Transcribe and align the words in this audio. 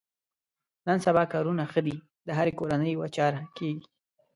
نن 0.87 0.97
سبا 1.05 1.23
کارونه 1.33 1.63
ښه 1.71 1.81
دي 1.87 1.95
د 2.27 2.29
هرې 2.37 2.51
کورنۍ 2.59 2.89
یوه 2.93 3.07
چاره 3.17 3.39
کېږي. 3.57 3.85